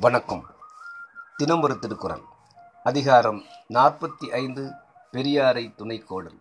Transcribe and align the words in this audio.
வணக்கம். 0.00 0.46
தினம் 1.36 1.62
ஒரு 1.62 1.78
திருக்குறள். 1.78 2.20
அதிகாரம் 2.84 3.42
நாற்பத்தி 3.68 4.32
ஐந்து 4.32 4.72
பெரியாரை 5.12 5.74
துணைக்கோடல். 5.76 6.38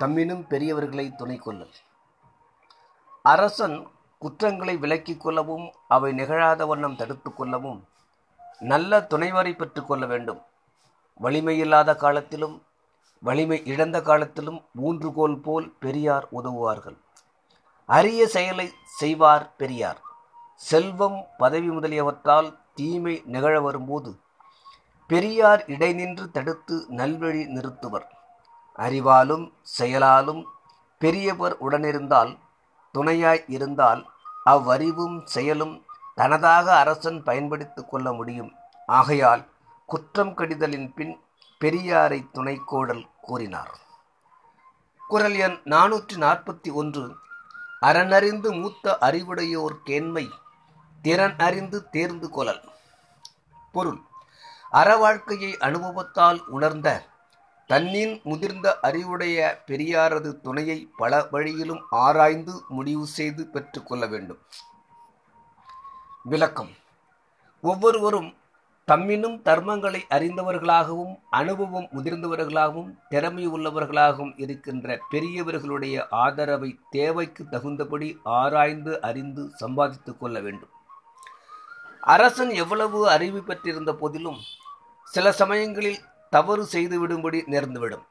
தம்மினும் 0.00 0.46
பெரியவர்களை 0.48 1.14
துணை 1.14 1.36
கொள்ளல் 1.36 1.70
அரசன் 3.22 3.88
குற்றங்களை 4.18 4.76
விலக்கிக் 4.76 5.16
கொள்ளவும் 5.16 5.72
அவை 5.88 6.12
நிகழாத 6.12 6.66
வண்ணம் 6.66 6.96
தடுத்துக் 6.96 7.36
கொள்ளவும் 7.36 7.88
நல்ல 8.58 9.06
துணைவரை 9.10 9.56
பெற்றுக் 9.56 9.88
கொள்ள 9.88 10.06
வேண்டும். 10.06 10.42
வலிமையில்லாத 11.20 11.96
காலத்திலும் 11.96 12.66
வலிமை 13.20 13.64
இழந்த 13.64 14.02
காலத்திலும் 14.02 14.64
ஊன்றுகோல் 14.82 15.42
போல் 15.42 15.74
பெரியார் 15.80 16.28
உதவுவார்கள். 16.30 16.96
அரிய 17.86 18.26
செயலை 18.26 18.72
செய்வார் 18.84 19.56
பெரியார். 19.56 20.10
செல்வம் 20.62 21.26
பதவி 21.38 21.70
முதலியவற்றால் 21.70 22.58
தீமை 22.74 23.22
நிகழ 23.26 23.60
வரும்போது 23.60 24.20
பெரியார் 25.06 25.64
இடைநின்று 25.66 26.30
தடுத்து 26.30 26.86
நல்வழி 26.90 27.46
நிறுத்துவர். 27.46 28.06
அறிவாலும் 28.76 29.52
செயலாலும் 29.62 30.46
பெரியவர் 30.98 31.56
உடனிருந்தால் 31.60 32.38
துணையாய் 32.92 33.44
இருந்தால் 33.46 34.06
அவ்வறிவும் 34.44 35.26
செயலும் 35.26 35.84
தனதாக 36.14 36.76
அரசன் 36.78 37.22
பயன்படுத்திக் 37.22 37.90
கொள்ள 37.90 38.12
முடியும். 38.12 38.52
ஆகையால் 38.86 39.46
குற்றம் 39.86 40.34
கடிதலின் 40.34 40.94
பின் 40.94 41.20
பெரியாரை 41.60 42.26
துணைக்கோடல் 42.34 43.04
கூறினார். 43.20 43.78
குரல் 45.08 45.34
எண் 45.34 45.60
நானூற்றி 45.64 46.16
நாற்பத்தி 46.16 46.72
ஒன்று. 46.72 47.16
அறனறிந்து 47.82 48.60
மூத்த 48.60 48.98
அறிவுடையோர் 49.00 49.76
கேண்மை 49.86 50.28
திறன் 51.02 51.38
அறிந்து 51.38 51.90
தேர்ந்து 51.90 52.30
கொள்ளல். 52.30 52.60
பொருள். 53.72 53.98
அறவாழ்க்கையை 54.72 55.56
அனுபவத்தால் 55.56 56.46
உணர்ந்த 56.46 57.04
தன்னின் 57.66 58.20
முதிர்ந்த 58.24 58.78
அறிவுடைய 58.80 59.62
பெரியாரது 59.66 60.40
துணையை 60.40 60.88
பல 60.96 61.26
வழியிலும் 61.30 61.86
ஆராய்ந்து 61.90 62.62
முடிவு 62.68 63.06
செய்து 63.06 63.46
பெற்றுக்கொள்ள 63.46 64.06
வேண்டும். 64.06 64.38
விளக்கம். 66.24 66.70
ஒவ்வொருவரும் 67.62 68.36
தம்மினும் 68.86 69.40
தர்மங்களை 69.42 70.00
அறிந்தவர்களாகவும் 70.10 71.20
அனுபவம் 71.30 71.88
முதிர்ந்தவர்களாகவும் 71.92 72.94
திறமை 73.08 73.48
உள்ளவர்களாகவும் 73.48 74.32
இருக்கின்ற 74.36 75.00
பெரியவர்களுடைய 75.10 76.06
ஆதரவை 76.10 76.78
தேவைக்கு 76.90 77.48
தகுந்தபடி 77.48 78.18
ஆராய்ந்து 78.24 79.00
அறிந்து 79.00 79.50
சம்பாதித்துக் 79.54 80.20
கொள்ள 80.20 80.40
வேண்டும். 80.40 80.80
அரசன் 82.02 82.50
எவ்வளவு 82.50 83.08
அறிவு 83.08 83.42
பெற்றிருந்த 83.42 83.94
போதிலும் 83.94 84.38
சில 85.04 85.32
சமயங்களில் 85.32 86.00
தவறு 86.30 86.68
செய்துவிடும்படி 86.72 87.40
நேர்ந்துவிடும். 87.52 88.04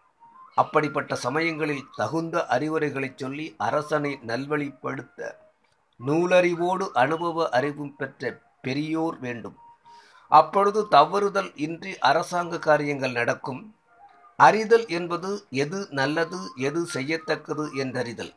அப்படிப்பட்ட 0.56 1.16
சமயங்களில் 1.16 1.88
தகுந்த 1.95 2.45
அறிவுரைகளை 2.45 3.14
சொல்லி 3.16 3.56
அரசனை 3.58 4.20
நல்வழிப்படுத்த 4.28 5.36
நூலறிவோடு 6.08 6.86
அனுபவ 6.94 7.50
அறிவும் 7.50 7.95
பெற்ற 7.95 8.39
பெரியோர் 8.61 9.20
வேண்டும். 9.20 9.58
அப்பொழுது 10.28 10.88
தவறுதல் 10.88 11.52
இன்றி 11.55 12.00
அரசாங்க 12.00 12.59
காரியங்கள் 12.59 13.11
நடக்கும். 13.11 13.76
அறிதல் 14.38 14.88
என்பது 14.88 15.45
எது 15.50 15.87
நல்லது 15.89 16.39
எது 16.55 16.87
செய்யத்தக்கது 16.93 17.73
என்றறிதல். 17.73 18.33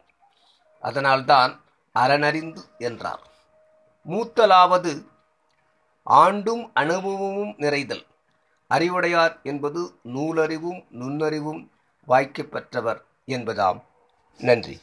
அதனால்தான் 0.80 1.60
அறனறிந்து 1.94 2.62
என்றார். 2.78 3.22
மூத்தலாவது 4.08 5.12
ஆண்டும் 6.04 6.70
அனுபவமும் 6.74 7.54
நிறைதல். 7.58 8.06
அறிவுடையார் 8.66 9.40
என்பது 9.42 9.94
நூலறிவும் 10.02 10.84
நுண்ணறிவும் 10.90 11.68
வாய்க்கப் 12.08 12.50
பெற்றவர் 12.50 13.04
என்பதாம். 13.26 13.82
நன்றி. 14.38 14.80